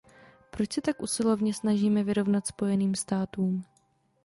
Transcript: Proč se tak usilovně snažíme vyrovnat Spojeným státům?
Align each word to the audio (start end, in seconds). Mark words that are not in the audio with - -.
Proč 0.51 0.73
se 0.73 0.81
tak 0.81 1.01
usilovně 1.01 1.53
snažíme 1.53 2.03
vyrovnat 2.03 2.47
Spojeným 2.47 2.95
státům? 2.95 3.63